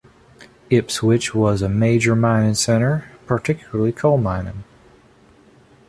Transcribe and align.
Ipswich 0.71 1.35
was 1.35 1.61
a 1.61 1.69
major 1.69 2.15
mining 2.15 2.55
centre, 2.55 3.07
particularly 3.27 3.91
coal 3.91 4.17
mining. 4.17 4.63